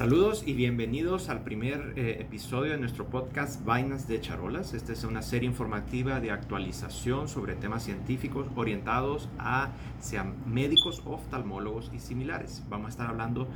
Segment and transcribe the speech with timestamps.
[0.00, 4.72] Saludos y bienvenidos al primer eh, episodio de nuestro podcast Vainas de Charolas.
[4.72, 11.98] Esta es una serie informativa de actualización sobre temas científicos orientados hacia médicos, oftalmólogos y
[11.98, 12.62] similares.
[12.70, 13.46] Vamos a estar hablando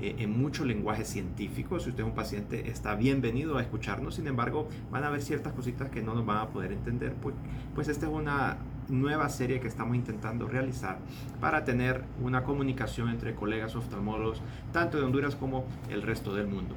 [0.00, 1.78] eh, en mucho lenguaje científico.
[1.78, 4.16] Si usted es un paciente, está bienvenido a escucharnos.
[4.16, 7.14] Sin embargo, van a haber ciertas cositas que no nos van a poder entender.
[7.14, 7.36] Pues,
[7.76, 8.56] pues esta es una
[8.92, 10.98] nueva serie que estamos intentando realizar
[11.40, 14.40] para tener una comunicación entre colegas oftalmólogos,
[14.72, 16.76] tanto de Honduras como el resto del mundo.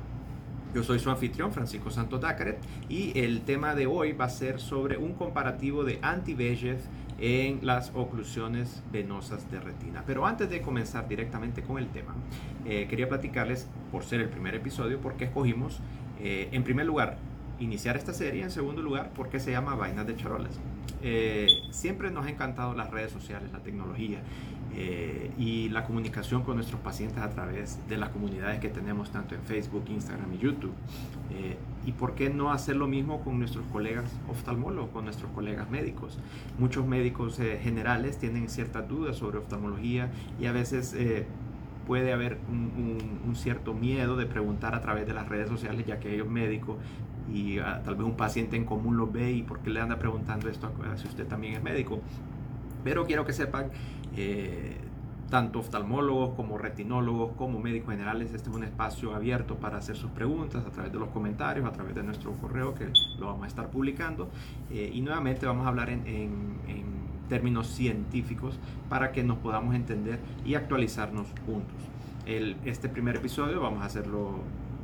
[0.74, 2.58] Yo soy su anfitrión, Francisco Santos Dácaret,
[2.90, 6.36] y el tema de hoy va a ser sobre un comparativo de anti
[7.18, 10.04] en las oclusiones venosas de retina.
[10.06, 12.14] Pero antes de comenzar directamente con el tema,
[12.66, 15.80] eh, quería platicarles, por ser el primer episodio, por qué escogimos,
[16.20, 17.18] eh, en primer lugar,
[17.60, 20.60] iniciar esta serie, en segundo lugar, por qué se llama Vainas de Charolas.
[21.02, 24.20] Eh, siempre nos ha encantado las redes sociales, la tecnología
[24.74, 29.36] eh, y la comunicación con nuestros pacientes a través de las comunidades que tenemos tanto
[29.36, 30.74] en Facebook, Instagram y YouTube.
[31.32, 35.70] Eh, ¿Y por qué no hacer lo mismo con nuestros colegas oftalmólogos, con nuestros colegas
[35.70, 36.18] médicos?
[36.58, 40.10] Muchos médicos generales tienen ciertas dudas sobre oftalmología
[40.40, 40.96] y a veces
[41.86, 46.14] puede haber un, cierto miedo de preguntar a través de las redes sociales, ya que
[46.14, 46.78] ellos médicos
[47.34, 49.98] y ah, tal vez un paciente en común lo ve y por qué le anda
[49.98, 52.00] preguntando esto si usted también es médico.
[52.84, 53.72] Pero quiero que sepan,
[54.16, 54.78] eh,
[55.30, 60.12] tanto oftalmólogos como retinólogos como médicos generales, este es un espacio abierto para hacer sus
[60.12, 63.48] preguntas a través de los comentarios, a través de nuestro correo que lo vamos a
[63.48, 64.30] estar publicando.
[64.72, 68.60] Eh, y nuevamente vamos a hablar en, en términos científicos
[68.90, 71.76] para que nos podamos entender y actualizarnos juntos.
[72.26, 74.40] El, este primer episodio vamos a hacerlo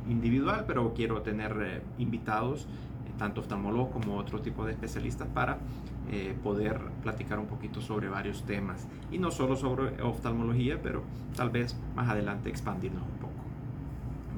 [0.08, 5.58] individual, pero quiero tener eh, invitados, eh, tanto oftalmólogos como otro tipo de especialistas, para
[6.10, 8.86] eh, poder platicar un poquito sobre varios temas.
[9.10, 11.02] Y no solo sobre oftalmología, pero
[11.36, 13.32] tal vez más adelante expandirnos un poco.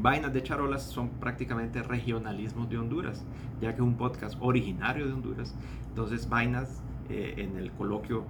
[0.01, 3.25] Vainas de Charolas son prácticamente regionalismos de Honduras,
[3.61, 5.55] ya que es un podcast originario de Honduras.
[5.89, 8.25] Entonces, Vainas en el coloquio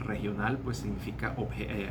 [0.00, 1.34] regional pues significa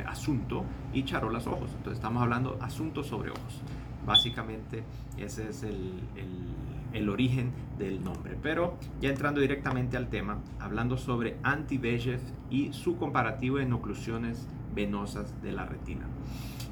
[0.06, 1.70] asunto y charolas ojos.
[1.76, 3.62] Entonces estamos hablando asuntos sobre ojos.
[4.08, 4.82] Básicamente
[5.18, 8.36] ese es el, origen del nombre.
[8.42, 11.80] Pero ya entrando directamente al tema, hablando sobre anti
[12.50, 16.06] y su comparativo en oclusiones venosas de la retina.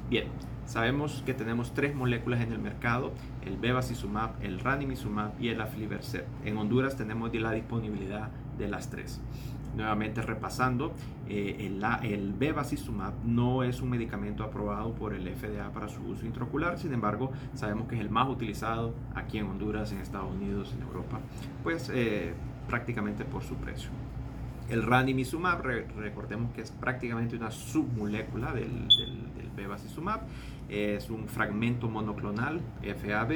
[0.09, 0.27] Bien,
[0.65, 3.11] sabemos que tenemos tres moléculas en el mercado,
[3.45, 6.27] el bevacizumab, el ranimizumab y el aflibercept.
[6.45, 9.21] En Honduras tenemos la disponibilidad de las tres.
[9.77, 10.91] Nuevamente repasando,
[11.29, 16.25] eh, el, el bevacizumab no es un medicamento aprobado por el FDA para su uso
[16.25, 20.73] intraocular, sin embargo, sabemos que es el más utilizado aquí en Honduras, en Estados Unidos,
[20.75, 21.19] en Europa,
[21.61, 22.33] pues eh,
[22.67, 23.91] prácticamente por su precio.
[24.67, 30.21] El ranimizumab, recordemos que es prácticamente una submolécula del, del, bevacizumab,
[30.69, 33.31] es un fragmento monoclonal FAB,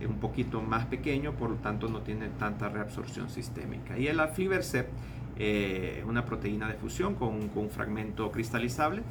[0.00, 3.98] es un poquito más pequeño, por lo tanto no tiene tanta reabsorción sistémica.
[3.98, 4.90] Y el aflibercept
[5.38, 9.02] eh, una proteína de fusión con, un fragmento cristalizable,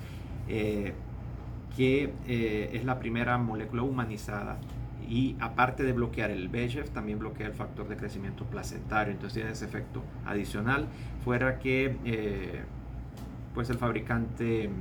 [0.48, 0.94] eh,
[1.76, 4.58] que eh, es la primera molécula humanizada.
[5.08, 9.52] Y aparte de bloquear el VEGF, también bloquea el factor de crecimiento placentario, entonces tiene
[9.52, 10.88] ese efecto adicional,
[11.24, 12.64] fuera que
[13.54, 14.72] pues el fabricante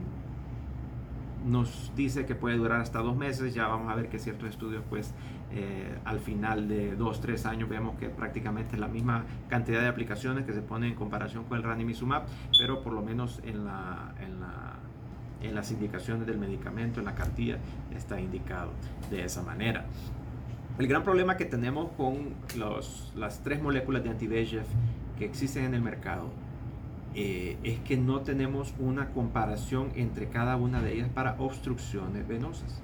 [1.45, 4.83] nos dice que puede durar hasta dos meses, ya vamos a ver que ciertos estudios
[4.89, 5.13] pues
[5.57, 9.87] eh, al final de dos, tres años vemos que prácticamente es la misma cantidad de
[9.87, 12.25] aplicaciones que se ponen en comparación con el ranimizumab,
[12.59, 14.75] pero por lo menos en, la, en, la,
[15.43, 17.59] en las indicaciones del medicamento, en la cartilla,
[17.95, 18.73] está indicado
[19.11, 19.85] de esa manera.
[20.77, 25.83] El gran problema que tenemos con las tres moléculas de anti que existen en el
[25.83, 26.31] mercado
[27.15, 32.83] eh, es que no tenemos una comparación entre cada una de ellas para obstrucciones venosas.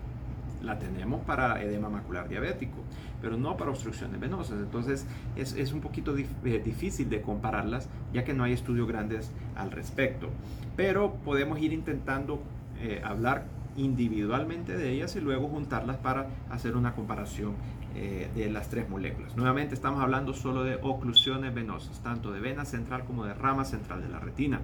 [0.62, 2.78] La tenemos para edema macular diabético,
[3.20, 4.58] pero no para obstrucciones venosas.
[4.60, 9.30] Entonces es, es un poquito eh, difícil de compararlas ya que no hay estudios grandes
[9.56, 10.28] al respecto.
[10.76, 12.42] Pero podemos ir intentando
[12.80, 13.46] eh, hablar
[13.76, 17.54] individualmente de ellas y luego juntarlas para hacer una comparación
[17.94, 19.36] eh, de las tres moléculas.
[19.36, 24.02] Nuevamente estamos hablando solo de oclusiones venosas, tanto de vena central como de rama central
[24.02, 24.60] de la retina.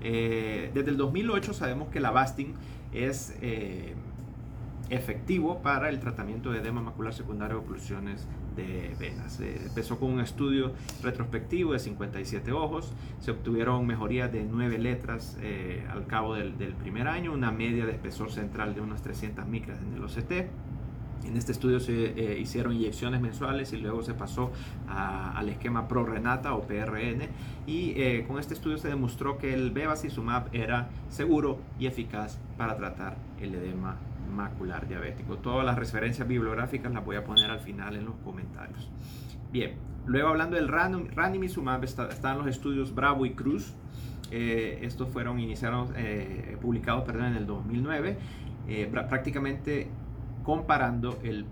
[0.00, 2.52] Desde el 2008 sabemos que la Avastin
[2.92, 3.34] es
[4.90, 8.26] efectivo para el tratamiento de edema macular secundario de oclusiones
[8.56, 9.40] de venas.
[9.40, 10.72] empezó con un estudio
[11.02, 15.36] retrospectivo de 57 ojos, se obtuvieron mejorías de 9 letras
[15.90, 19.78] al cabo del, del, primer año, una media de espesor central de unas 300 micras
[19.80, 20.50] en el OCT
[21.26, 24.52] en este estudio se eh, hicieron inyecciones mensuales y luego se pasó
[24.88, 27.28] al esquema ProRenata o PRN
[27.66, 32.76] y eh, con este estudio se demostró que el bevacizumab era seguro y eficaz para
[32.76, 33.96] tratar el edema
[34.34, 35.38] macular diabético.
[35.38, 38.90] Todas las referencias bibliográficas las voy a poner al final en los comentarios.
[39.52, 39.76] Bien,
[40.06, 43.74] luego hablando del ranimizumab están los estudios Bravo y Cruz.
[44.30, 48.16] Eh, estos fueron iniciados, eh, publicados perdón, en el 2009,
[48.66, 49.88] eh, prácticamente
[50.42, 51.46] comparando el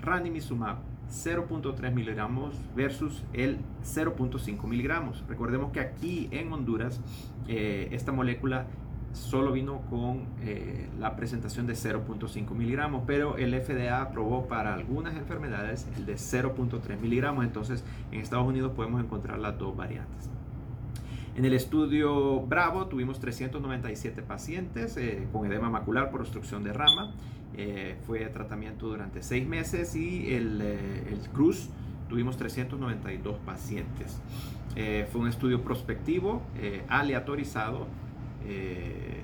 [0.00, 0.76] ranimizumab
[1.10, 5.24] 0.3 miligramos versus el 0.5 miligramos.
[5.28, 7.00] Recordemos que aquí en Honduras
[7.48, 8.66] esta molécula
[9.12, 15.16] solo vino con eh, la presentación de 0.5 miligramos, pero el FDA aprobó para algunas
[15.16, 20.30] enfermedades el de 0.3 miligramos, entonces en Estados Unidos podemos encontrar las dos variantes.
[21.36, 27.12] En el estudio Bravo tuvimos 397 pacientes eh, con edema macular por obstrucción de rama,
[27.56, 31.70] eh, fue tratamiento durante seis meses y el, el Cruz
[32.08, 34.20] tuvimos 392 pacientes.
[35.10, 36.42] fue un estudio prospectivo,
[36.88, 37.86] aleatorizado,
[38.46, 39.20] eh,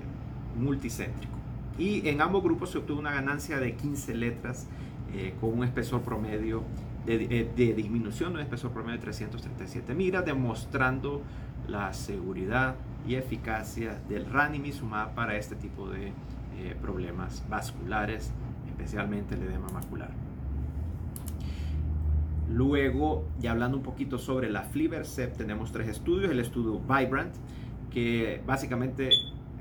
[0.57, 1.33] multicéntrico.
[1.77, 4.67] Y en ambos grupos se obtuvo una ganancia de 15 letras
[5.13, 6.63] eh, con un espesor promedio
[7.05, 11.21] de, eh, de, disminución de un espesor promedio de 337 miras, demostrando
[11.67, 12.75] la seguridad
[13.07, 16.13] y eficacia del ranimizumab para este tipo de
[16.81, 18.31] problemas vasculares,
[18.69, 20.11] especialmente el edema macular.
[22.49, 26.31] Luego, ya hablando un poquito sobre la Flivercept, tenemos tres estudios.
[26.31, 27.33] El estudio Vibrant,
[27.95, 29.09] que básicamente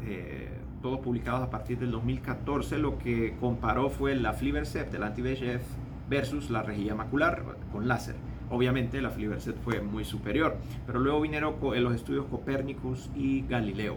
[0.04, 0.48] eh,
[0.82, 5.62] todos publicados a partir del 2014, lo que comparó fue la Flivercept del anti-VEGF
[6.10, 8.16] versus la rejilla macular con láser.
[8.50, 13.96] Obviamente la Flivercept fue muy superior, pero luego vinieron los estudios Copernicus y Galileo.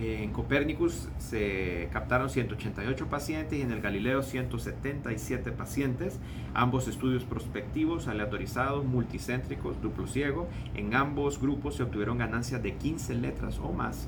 [0.00, 6.20] En Copernicus se captaron 188 pacientes y en el Galileo 177 pacientes,
[6.54, 10.46] ambos estudios prospectivos, aleatorizados, multicéntricos, duplo ciego.
[10.76, 14.06] En ambos grupos se obtuvieron ganancias de 15 letras o más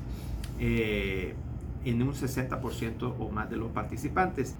[0.59, 1.33] eh,
[1.83, 4.55] en un 60% o más de los participantes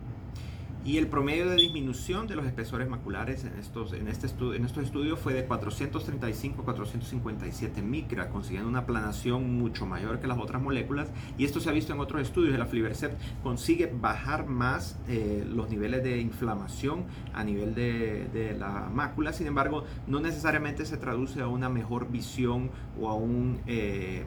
[0.84, 4.84] y el promedio de disminución de los espesores maculares en estos, en este en estos
[4.84, 10.62] estudios fue de 435 a 457 micra, consiguiendo una planación mucho mayor que las otras
[10.62, 11.10] moléculas.
[11.38, 12.58] Y esto se ha visto en otros estudios.
[12.58, 18.90] La Flivercept consigue bajar más eh, los niveles de inflamación a nivel de, de, la
[18.92, 19.34] mácula.
[19.34, 24.24] Sin embargo, no necesariamente se traduce a una mejor visión o a un eh,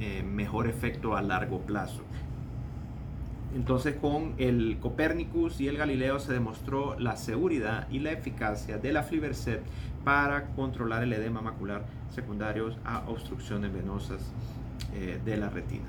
[0.00, 2.02] eh, mejor efecto a largo plazo.
[3.54, 8.92] Entonces con el Copernicus y el Galileo se demostró la seguridad y la eficacia de
[8.92, 9.66] la Flivercept
[10.04, 14.32] para controlar el edema macular secundario a obstrucciones venosas
[14.94, 15.86] eh, de la retina.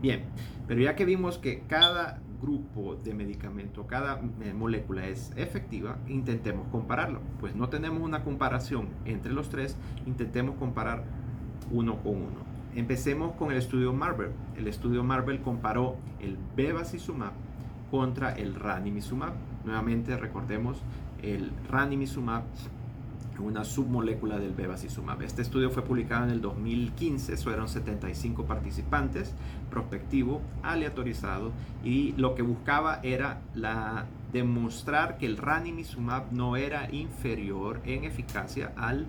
[0.00, 0.24] Bien,
[0.66, 6.68] pero ya que vimos que cada grupo de medicamento, cada eh, molécula es efectiva, intentemos
[6.68, 7.20] compararlo.
[7.40, 9.76] Pues no tenemos una comparación entre los tres,
[10.06, 11.04] intentemos comparar
[11.70, 12.47] uno con uno.
[12.74, 14.30] Empecemos con el estudio Marvel.
[14.56, 17.32] El estudio Marvel comparó el bevacizumab
[17.90, 19.32] contra el ranimizumab.
[19.64, 20.82] Nuevamente recordemos
[21.22, 22.44] el ranimizumab
[23.40, 25.22] una submolécula del bevacizumab.
[25.22, 29.34] Este estudio fue publicado en el 2015, fueron 75 participantes,
[29.70, 31.52] prospectivo, aleatorizado,
[31.84, 33.40] y lo que buscaba era
[34.32, 39.06] demostrar que el ranimizumab no era inferior en eficacia al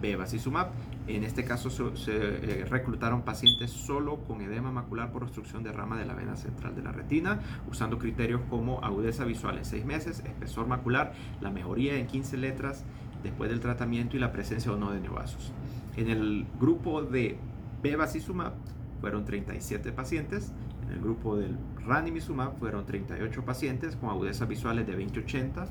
[0.00, 0.68] bevacizumab.
[1.08, 5.96] En este caso se, eh, reclutaron pacientes solo con edema macular por obstrucción de rama
[5.96, 10.22] de la vena central de la retina, usando criterios como agudeza visual en 6 meses,
[10.26, 12.84] espesor macular, la mejoría en 15 letras
[13.22, 15.52] después del tratamiento y la presencia o no de neovasos.
[15.96, 17.38] En el grupo de
[17.82, 18.54] bevacizumab
[19.00, 20.52] fueron 37 pacientes,
[20.86, 25.68] en el grupo del ranimizumab fueron 38 pacientes con agudezas visuales de 20-80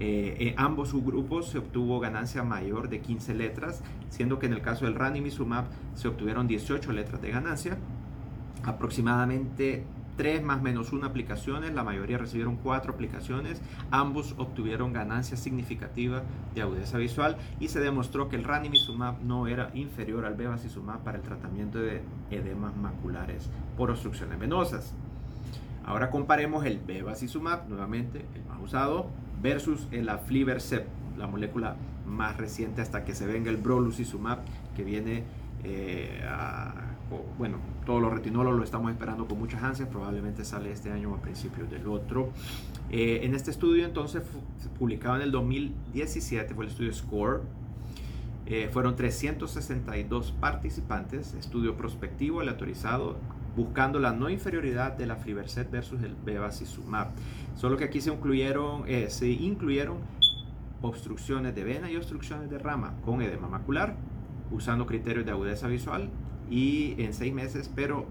[0.00, 4.62] eh, en ambos subgrupos se obtuvo ganancia mayor de 15 letras, siendo que en el
[4.62, 7.78] caso del ranimizumab se obtuvieron 18 letras de ganancia,
[8.64, 9.84] aproximadamente
[10.18, 16.22] 3 más menos 1 aplicaciones, la mayoría recibieron 4 aplicaciones, ambos obtuvieron ganancia significativa
[16.54, 21.18] de agudeza visual y se demostró que el ranimizumab no era inferior al bevacizumab para
[21.18, 24.92] el tratamiento de edemas maculares por obstrucciones venosas.
[25.86, 29.08] Ahora comparemos el bevacizumab, nuevamente el más usado,
[29.40, 34.40] versus el aflibercept, la molécula más reciente hasta que se venga el brolucizumab
[34.76, 35.22] que viene
[35.64, 36.22] eh,
[37.38, 41.14] bueno, todos los retinolos lo estamos esperando con muchas ansias, probablemente sale este año o
[41.14, 42.30] a principios del otro.
[42.90, 44.22] Eh, en este estudio entonces
[44.78, 47.40] publicado en el 2017 fue el estudio SCORE,
[48.46, 53.16] eh, fueron 362 participantes, estudio prospectivo aleatorizado
[53.56, 57.08] buscando la no inferioridad de la Fliverset versus el bevacizumab.
[57.56, 59.98] Solo que aquí se incluyeron, eh, se incluyeron
[60.80, 63.96] obstrucciones de vena y obstrucciones de rama con edema macular,
[64.52, 66.08] usando criterios de agudeza visual
[66.50, 68.06] y en seis meses, pero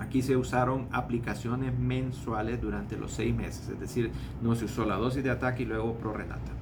[0.00, 4.96] Aquí se usaron aplicaciones mensuales durante los seis meses, es decir, no se usó la
[4.96, 6.52] dosis de ataque y luego prorenata.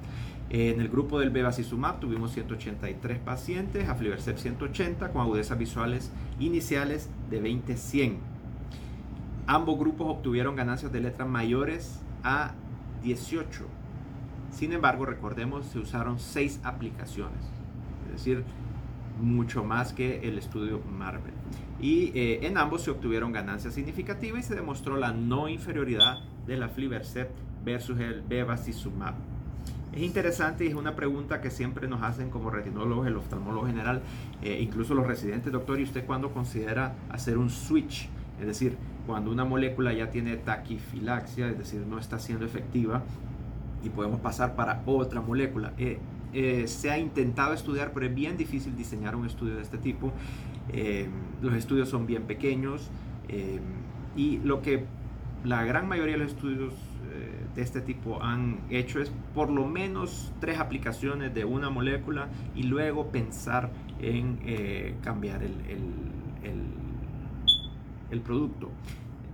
[0.49, 7.41] En el grupo del bevacizumab tuvimos 183 pacientes, aflibercept 180 con agudezas visuales iniciales de
[7.41, 8.17] 20-100.
[9.47, 12.51] Ambos grupos obtuvieron ganancias de letras mayores a
[13.03, 13.65] 18.
[14.51, 17.39] Sin embargo, recordemos, se usaron 6 aplicaciones,
[18.07, 18.43] es decir,
[19.19, 21.33] mucho más que el estudio Marvel.
[21.81, 26.57] Y eh, en ambos se obtuvieron ganancias significativas y se demostró la no inferioridad de
[26.57, 27.31] la Flivercept
[27.63, 29.15] versus el bevacizumab.
[29.93, 34.01] Es interesante y es una pregunta que siempre nos hacen como retinólogos, el oftalmólogo general,
[34.41, 38.07] eh, incluso los residentes, doctor, ¿y usted cuándo considera hacer un switch?
[38.39, 43.03] Es decir, cuando una molécula ya tiene taquifilaxia, es decir, no está siendo efectiva
[43.83, 45.73] y podemos pasar para otra molécula.
[45.77, 45.97] Eh,
[46.33, 50.11] eh, se ha intentado estudiar, pero es bien difícil diseñar un estudio de este tipo.
[50.71, 51.07] Eh,
[51.41, 52.89] los estudios son bien pequeños
[53.27, 53.59] eh,
[54.15, 54.85] y lo que
[55.43, 56.73] la gran mayoría de los estudios
[57.55, 62.63] de este tipo han hecho es por lo menos tres aplicaciones de una molécula y
[62.63, 64.37] luego pensar en
[65.01, 66.63] cambiar el, el,
[68.11, 68.69] el producto.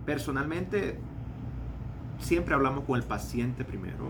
[0.06, 1.00] Personalmente,
[2.25, 4.10] siempre hablamos con el paciente primero,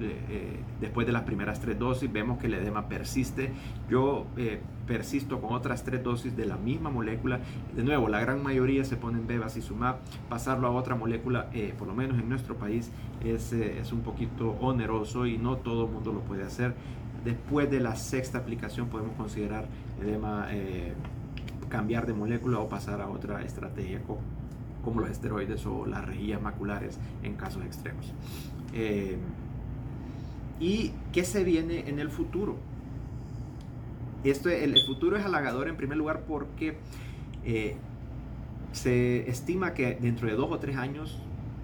[0.00, 3.50] eh, después de las primeras tres dosis vemos que el edema persiste.
[3.88, 7.40] Yo eh, persisto con otras tres dosis de la misma molécula.
[7.74, 9.96] De nuevo, la gran mayoría se ponen bevacizumab.
[10.28, 12.90] Pasarlo a otra molécula, eh, por lo menos en nuestro país,
[13.24, 16.74] es, es un poquito oneroso y no todo el mundo lo puede hacer.
[17.24, 19.66] Después de la sexta aplicación podemos considerar
[20.00, 20.48] edema
[21.68, 24.02] cambiar de molécula o pasar a otra estrategia
[24.84, 28.12] como los esteroides o las rejillas maculares en casos extremos.
[28.72, 29.18] Eh,
[30.58, 32.56] ¿Y qué se viene en el futuro?
[34.24, 36.76] Esto, el, futuro es halagador en primer lugar porque
[37.44, 37.76] eh,
[38.72, 41.22] se estima que dentro de dos o tres años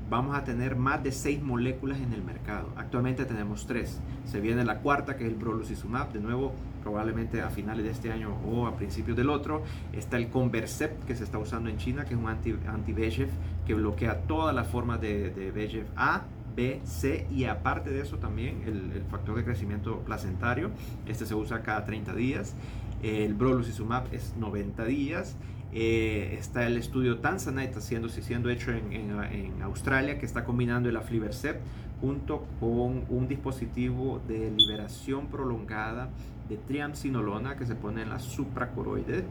[0.09, 2.73] vamos a tener más de seis moléculas en el mercado.
[2.77, 4.01] Actualmente tenemos tres.
[4.25, 6.55] Se viene la cuarta, que es el brolucizumab, de nuevo,
[6.87, 9.65] probablemente a finales de este año o a principios del otro.
[9.93, 13.29] Está el Convercept, que se está usando en China, que es un anti-VEGF,
[13.67, 16.23] que bloquea todas las formas de, de A,
[16.55, 20.71] B, C y aparte de eso también el, factor de crecimiento placentario.
[21.07, 22.55] Este se usa cada 30 días.
[23.03, 25.37] El brolucizumab es 90 días
[25.73, 31.61] eh, está el estudio Tanzanite siendo, siendo hecho en, Australia que está combinando el aflibercept
[32.01, 36.09] junto con un dispositivo de liberación prolongada
[36.49, 39.25] de triamcinolona que se pone en la supracoroide.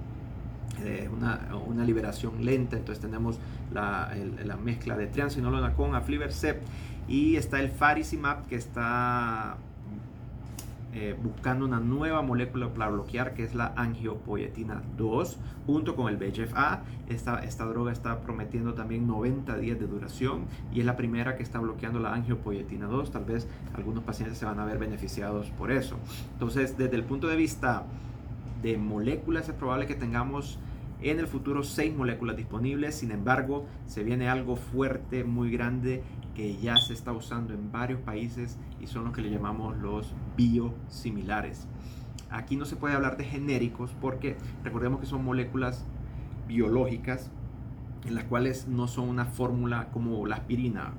[0.83, 3.39] Eh, una, una, liberación lenta, entonces tenemos
[3.71, 4.11] la,
[4.43, 6.67] la mezcla de triamcinolona con aflibercept
[7.07, 9.57] y está el faricimab que está
[10.97, 16.15] eh, buscando una nueva molécula para bloquear que es la angiopoietina 2 junto con el
[16.15, 16.83] VEGF-A.
[17.09, 21.43] Esta, esta droga está prometiendo también 90 días de duración y es la primera que
[21.43, 23.11] está bloqueando la angiopoietina 2.
[23.11, 25.97] Tal vez algunos pacientes se van a ver beneficiados por eso.
[26.31, 27.83] Entonces, desde el punto de vista
[28.63, 30.59] de moléculas, es probable que tengamos
[31.01, 32.95] en el futuro seis moléculas disponibles.
[32.95, 36.03] Sin embargo, se viene algo fuerte, muy grande
[36.35, 40.13] que ya se está usando en varios países y son los que le llamamos los
[40.35, 41.67] biosimilares.
[42.29, 45.85] Aquí no se puede hablar de genéricos porque recordemos que son moléculas
[46.47, 47.31] biológicas
[48.05, 50.93] en las cuales no son una fórmula como la aspirina,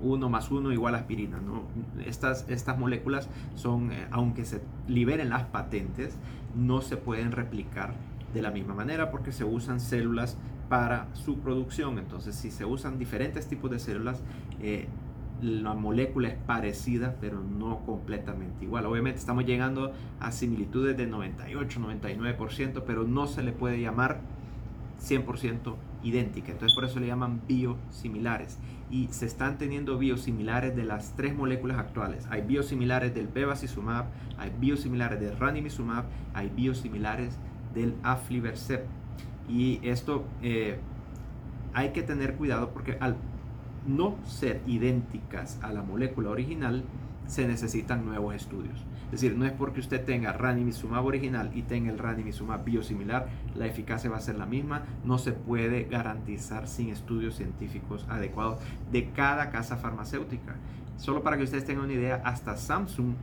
[0.00, 1.38] 1 eh, más 1 igual a aspirina.
[1.38, 1.64] ¿no?
[2.04, 6.16] Estas, estas moléculas son, eh, aunque se liberen las patentes,
[6.56, 7.94] no se pueden replicar
[8.32, 10.36] de la misma manera porque se usan células
[10.68, 11.98] para su producción.
[11.98, 14.22] Entonces, si se usan diferentes tipos de células,
[14.60, 14.86] eh,
[15.42, 18.86] la molécula es parecida, pero no completamente igual.
[18.86, 24.20] Obviamente estamos llegando a similitudes de 98, 99%, pero no se le puede llamar
[25.02, 26.52] 100% idéntica.
[26.52, 28.58] Entonces por eso le llaman biosimilares.
[28.90, 32.26] Y se están teniendo biosimilares de las tres moléculas actuales.
[32.30, 34.06] Hay biosimilares del bevacizumab,
[34.36, 37.38] hay biosimilares del ranimizumab, hay biosimilares
[37.74, 38.86] del aflibercept.
[39.48, 40.78] Y esto eh,
[41.74, 43.16] hay que tener cuidado porque al
[43.86, 46.84] no ser idénticas a la molécula original,
[47.26, 48.84] se necesitan nuevos estudios.
[49.06, 53.66] Es decir, no es porque usted tenga ranimizumab original y tenga el ranimizumab biosimilar, la
[53.66, 54.82] eficacia va a ser la misma.
[55.04, 58.58] No se puede garantizar sin estudios científicos adecuados
[58.92, 60.56] de cada casa farmacéutica.
[60.96, 63.14] Solo para que ustedes tengan una idea, hasta Samsung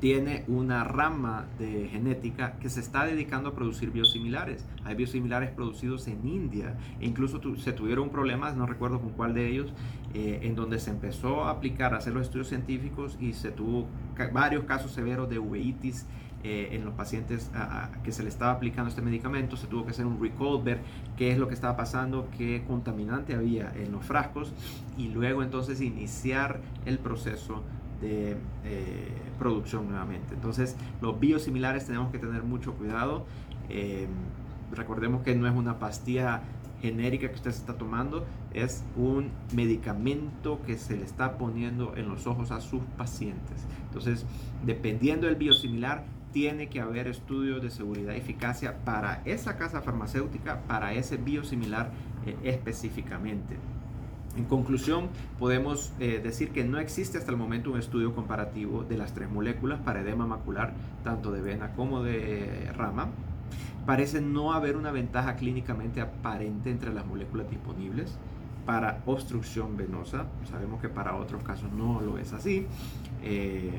[0.00, 4.64] tiene una rama de genética que se está dedicando a producir biosimilares.
[4.84, 9.48] Hay biosimilares producidos en India e incluso se tuvieron problemas, no recuerdo con cuál de
[9.48, 9.72] ellos,
[10.14, 13.86] eh, en donde se empezó a aplicar, a hacer los estudios científicos y se tuvo
[14.32, 16.06] varios casos severos de uveitis
[16.44, 19.90] eh, en los pacientes a, que se le estaba aplicando este medicamento, se tuvo que
[19.90, 20.80] hacer un recall, ver
[21.16, 24.52] qué es lo que estaba pasando, qué contaminante había en los frascos
[24.96, 27.64] y luego entonces iniciar el proceso
[28.00, 30.34] de eh, producción nuevamente.
[30.34, 33.26] Entonces los biosimilares tenemos que tener mucho cuidado.
[33.68, 34.06] Eh,
[34.72, 36.42] recordemos que no es una pastilla
[36.80, 38.24] genérica que usted se está tomando,
[38.54, 43.66] es un medicamento que se le está poniendo en los ojos a sus pacientes.
[43.86, 44.24] Entonces,
[44.64, 50.60] dependiendo del biosimilar, tiene que haber estudios de seguridad y eficacia para esa casa farmacéutica,
[50.68, 51.90] para ese biosimilar
[52.26, 53.56] eh, específicamente.
[54.38, 55.08] En conclusión,
[55.40, 59.28] podemos eh, decir que no existe hasta el momento un estudio comparativo de las tres
[59.28, 63.08] moléculas para edema macular, tanto de vena como de rama.
[63.84, 68.16] Parece no haber una ventaja clínicamente aparente entre las moléculas disponibles
[68.64, 70.26] para obstrucción venosa.
[70.48, 72.64] Sabemos que para otros casos no lo es así.
[73.24, 73.72] Eh,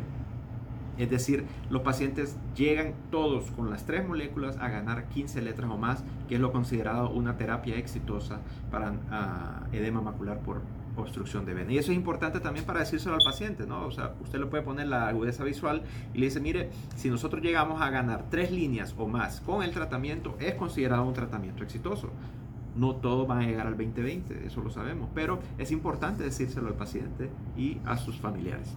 [1.00, 5.78] es decir, los pacientes llegan todos con las tres moléculas a ganar 15 letras o
[5.78, 10.62] más, que es lo considerado una terapia exitosa para ah, edema macular por
[10.98, 11.72] obstrucción de vena.
[11.72, 13.86] Y eso es importante también para decírselo al paciente, ¿no?
[13.86, 17.42] O sea, usted le puede poner la agudeza visual y le dice, mire, si nosotros
[17.42, 22.10] llegamos a ganar tres líneas o más con el tratamiento, es considerado un tratamiento exitoso.
[22.76, 26.76] No todos van a llegar al 2020, eso lo sabemos, pero es importante decírselo al
[26.76, 28.76] paciente y a sus familiares.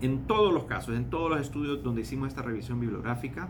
[0.00, 3.48] En todos los casos, en todos los estudios donde hicimos esta revisión bibliográfica,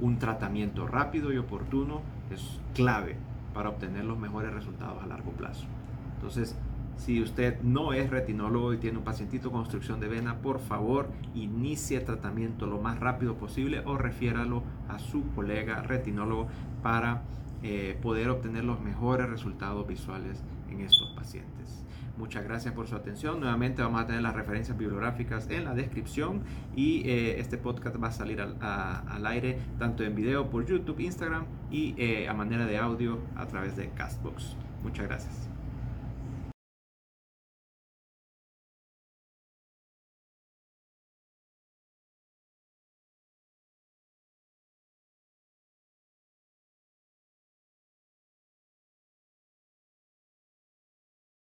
[0.00, 2.00] un tratamiento rápido y oportuno
[2.30, 3.16] es clave
[3.52, 5.66] para obtener los mejores resultados a largo plazo.
[6.16, 6.56] Entonces,
[6.96, 11.08] si usted no es retinólogo y tiene un pacientito con obstrucción de vena, por favor
[11.34, 16.48] inicie el tratamiento lo más rápido posible o refiéralo a su colega retinólogo
[16.82, 17.22] para
[17.66, 21.84] eh, poder obtener los mejores resultados visuales en estos pacientes.
[22.18, 23.40] Muchas gracias por su atención.
[23.40, 26.42] Nuevamente vamos a tener las referencias bibliográficas en la descripción
[26.76, 31.46] y eh, este podcast va a salir al, aire tanto en video por YouTube, Instagram
[31.70, 34.56] y eh, a manera de audio a través de Castbox.
[34.82, 35.53] Muchas gracias.